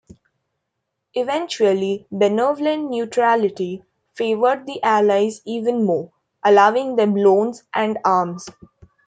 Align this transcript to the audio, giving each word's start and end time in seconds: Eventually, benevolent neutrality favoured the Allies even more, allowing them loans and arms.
Eventually, 1.13 2.07
benevolent 2.11 2.89
neutrality 2.89 3.83
favoured 4.15 4.65
the 4.65 4.81
Allies 4.81 5.41
even 5.45 5.85
more, 5.85 6.11
allowing 6.43 6.95
them 6.95 7.13
loans 7.15 7.61
and 7.71 7.99
arms. 8.03 8.49